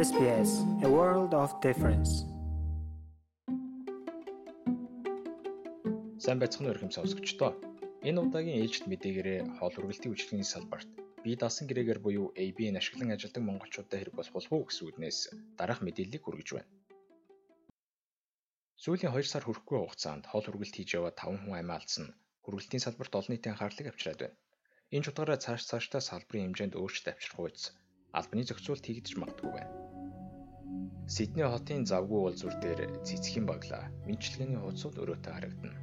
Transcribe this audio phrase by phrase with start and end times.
[0.00, 0.50] SBS
[0.86, 2.12] A World of Difference.
[6.24, 7.52] Сайн байцгаана уу хэм сонсогчдоо.
[8.08, 10.88] Энэ удаагийн ээлжид мэдээгээрээ хоол үргэлтийн үйлчлэгийн салбарт
[11.20, 15.18] бие даасан гэрээгээр буюу AB-н ашиглан ажилладаг монголчуудад хэрэг болох болов уу гэсэн үднээс
[15.60, 16.70] дараах мэдээллийг хүргэж байна.
[18.80, 23.12] Сүүлийн 2 сар хүрэхгүй хугацаанд хоол үргэлт хийж яваа 5 хүн амиа алдсан хүргэлтийн салбарт
[23.20, 24.40] олон нийтийн анхаарлыг авчираад байна.
[24.96, 27.64] Энэ ч утгаараа цааш цаашдаа салбарын хэмжээнд өөрчлөлт авчрах үйс
[28.16, 29.89] албаны зохицуулт хийгдэж магадгүй байна.
[31.14, 35.78] Сидней хотын завгүй уулзвар дээр цэцгийн баглаа мэнчилгээний хуудсууд өрөөтэй харагдана.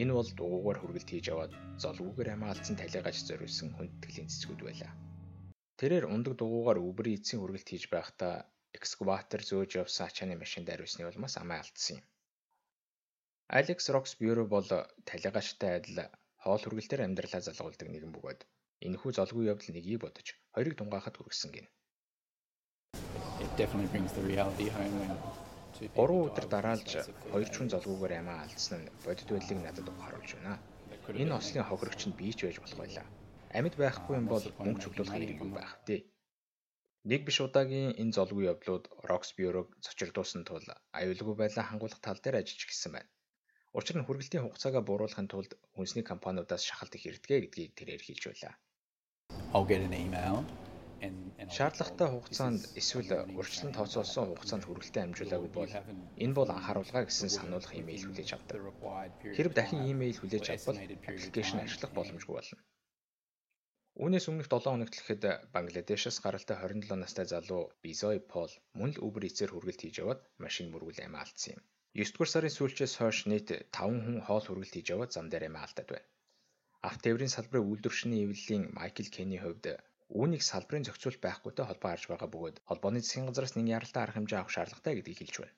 [0.00, 4.92] Энэ бол дугуугаар хүргэлт хийж аваад золгүйгээр амиа алдсан талигаж зориулсан хүндэтгэлийн цэцгүүд байлаа.
[5.78, 8.34] Тэрээр ундаг дугуугаар өвбөр эцсийн хүргэлт хийж байхдаа
[8.78, 12.06] экскаватор зөөж явсан ачааны машинд ариусны улмаас амиа алдсан юм.
[13.58, 14.70] Алекс Рокс бюро бол
[15.08, 15.98] талигачтай адил
[16.42, 18.40] хоол хүргэлтээр амьдралаа залгуулдаг нэгэн бөгөөд
[18.86, 21.66] энэхүү золгүй явдал нэгийг бодож хоёрыг тунгаахад хүргэсэн гин.
[25.98, 26.90] Гурван өдөр дараалж
[27.30, 30.54] хоёр ч хүн золгүйгээр амиа алдсан нь бодит байдлыг надад харуулж байна.
[31.22, 33.06] Энэ ослын хохирогч нь бий ч байж болох байлаа.
[33.58, 35.96] Амьд байхгүй юм бол мөнгө цуглуулах хэрэг юу байх вэ?
[37.10, 40.66] Нэг биш удаагийн энэ золгүй явдлууд Rox Bureau-г цочирдуулсан тул
[40.98, 43.10] аюулгүй байлаа хангуулах тал дээр ажиллаж гисэн байна.
[43.78, 48.54] Учир нь хүргэлтийн хугацаагаа бууруулахын тулд үндэсний компаниудаас шахалт их ирдгээ гэдгийг тэрээр хэлж байлаа.
[51.56, 55.72] Шаардлагатай хугацаанд эсвэл урьдчилан тооцоолсон хугацаанд хүргэлтээ амжуулаагүй бол
[56.24, 58.60] энэ бол анхааруулга гэсэн сануулгах имэйл хүлээж авдаг.
[59.36, 62.58] Хэрв дахин имэйл хүлээж авбал аппликейшн ажиллах боломжгүй болно.
[64.02, 65.22] Үүнээс өмнөх 7 хоногт л ихэд
[65.54, 70.66] Бангладешээс гаралтай 27 настай залуу Bizoy Paul мөн л Uber Eats-ээр хүргэлт хийж яваад машин
[70.74, 71.62] мөргүүл амиа алдсан юм.
[71.94, 75.62] 9 дугаар сарын сүүлчээс хойш нийт 5 хүн хоол хүргэлт хийж яваад зам дээр амиа
[75.62, 76.08] алдаад байна.
[76.88, 79.64] Авто тээврийн салбарын үйлдвэршний эвлэлийн Майкл Кенни хувьд
[80.12, 84.38] үүнийг салбарын зохицуулт байхгүйтэй холбоо харж байгаа бөгөөд холбооны засгийн газраас нэг яралтай арга хэмжээ
[84.40, 85.54] авах шаардлагатай гэдгийг хэлж байна.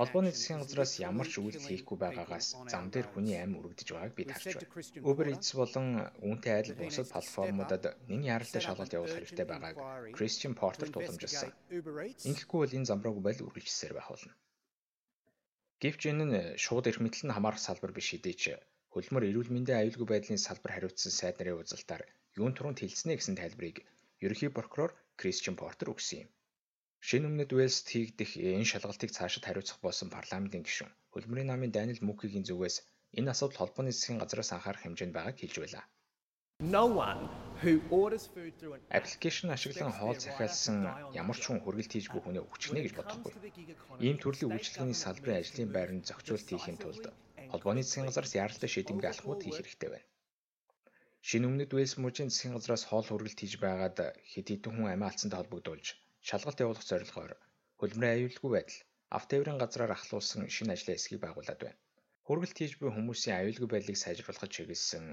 [0.00, 4.30] Холбооны засгийн газраас ямар ч үйлдэл хийхгүй байгаагаас зам дээр хүний амь өргөдөж байгааг бид
[4.34, 5.06] харж байна.
[5.10, 5.86] Uber Eats болон
[6.26, 9.76] үүнтэй адил бусад платформудад нэн яралтай шалгалт явуулах хэрэгтэй байгааг
[10.16, 11.50] Christian Porter тулгамжилсан.
[12.28, 14.34] Ингэхгүй бол энэ замбрааг байл үргэлжлэсээр байх болно.
[15.80, 18.58] Гэвч энэ нь шууд эрх мэдэл нь хамаарах салбар биш хэдий ч
[18.96, 22.02] хөлмөр эрүүл мэндийн аюулгүй байдлын салбар хариуцсан сайд нарын уулзалтаар
[22.40, 23.84] юун туранд хэлснэ гэсэн тайлбарыг
[24.24, 26.30] ерөнхий прокурор Кристиан Портер өгсөн юм.
[27.06, 32.48] Шинэ өмнөд Уэльст хийгдэх энэ шалгалтыг цаашид хариуцах болсон парламентын гишүүн хөлмөрийн намын Даниэл Мүкигийн
[32.48, 32.76] зүгээс
[33.18, 35.84] энэ асуудал холбооны засгийн газраас анхаарах хэмжээнд байгааг хэлж байлаа.
[38.98, 40.78] Application ашиглан хоол захиалсан
[41.20, 43.32] ямар ч хүн хүргэлт хийж буй хүнээ өгчихнэ гэж бодохгүй.
[44.06, 47.04] Ийм төрлийн үйлчлэгээний салбарын ажлын байранд зохицуулт хийхин тулд
[47.52, 50.08] холбооны засгийн газраас яаралтай шийдэмгий алхмууд хийх хэрэгтэй байна.
[51.28, 53.98] Шинэ өмнөд Уэльс мужийн засгийн газраас хоол хүргэлт хийж байгаад
[54.32, 55.86] хэд хэдэн хүн амиа алдсантай холбогдуулж
[56.28, 57.32] шалгалт явуулах зорилгоор
[57.80, 58.78] хөлбөрийн аюулгүй байдал
[59.18, 61.80] автоэврийн газраар ахлуулсан шинэ ажлын хэсгийг байгуулад байна.
[62.26, 65.04] Хүргэлт хийж буй хүмүүсийн аюулгүй байдлыг сайжруулахад чиглэсэн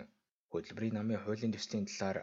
[0.51, 2.19] Хөдөлмөрийн намын хуулийн төслийн талаар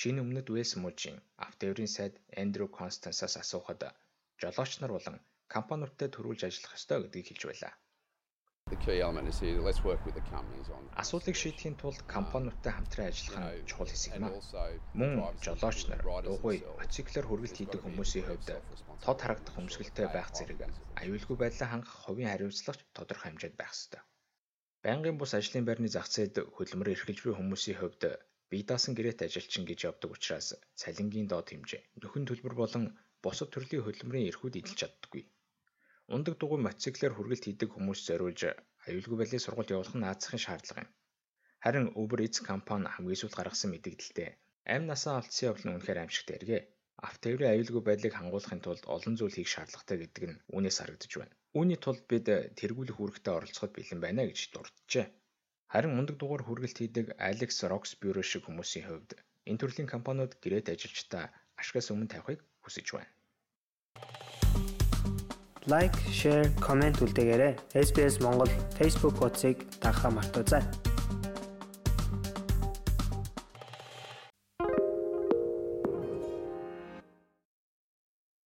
[0.00, 3.80] шинэ өмнөд Уэльс мужийн автоэврийн сайд Эндрю Констансаас асуухад
[4.40, 5.16] жолооч нар болон
[5.54, 7.72] компаниудтай төрүүлж ажиллах ёстой гэдгийг хэлж байлаа.
[11.02, 14.40] Асуудлыг шийдэхийн тулд компаниудтай хамтран ажиллах нь чухал хэсэг юм аа.
[14.98, 15.12] Мөн
[15.44, 18.48] жолооч нар, дугуй, мотоциклээр хүргэлт хийдэг хүмүүсийн хувьд
[19.04, 20.60] тод харагдах өмсгөлтэй байх зэрэг
[21.00, 24.02] аюулгүй байдлаа хангах хувийн хариуцлагч тодорхой хэмжээнд байх ёстой.
[24.84, 28.02] Байнгын бус ажлын байрны зах зээлд хөдөлмөр эрхэлж буй хүмүүсийн хувьд
[28.50, 30.48] бие даасан гэрээт ажилчин гэж явдаг учраас
[30.80, 32.84] цалингийн доод хэмжээ, нөхөн төлбөр болон
[33.24, 35.24] бусад төрлийн хөдөлмөрийн эрхүүд эдэлж чаддаггүй.
[36.14, 38.40] Ундаг дугуй мотоциклээр хүргэлт хийдэг хүмүүс зориулж
[38.86, 40.90] аюулгүй байдлын сургалт явуулах нь наацхийн шаардлага юм.
[41.64, 44.30] Харин Uber Eats компани хамгийн сүүлд гаргасан мэдээлэлдээ
[44.74, 46.62] амь насаа алдсан явдал нь үнэхээр аимшигтай эргээ.
[47.08, 51.36] Автоэврийн аюулгүй байдлыг хангуулахын тулд олон зүйл хийх шаардлагатай гэдэг нь үүнээс харагдаж байна.
[51.58, 52.26] Үүний тулд бид
[52.58, 55.06] тэргүүлэх үүрэгтээ оролцоход бэлэн байна гэж дурджээ.
[55.72, 59.10] Харин мундаг дугаар хүргэлт хийдэг Alex Rox бюро шиг хүмүүсийн хувьд
[59.48, 61.24] энэ төрлийн компаниуд гэрээт ажилчдаа
[61.60, 63.12] ашгаас өмнө тавихыг хүсэж байна.
[65.66, 67.56] Лайк, шеэр, комент үлдээгээрэй.
[67.72, 70.60] SBS Монгол Facebook хуудсыг дагахаа мартаоцай.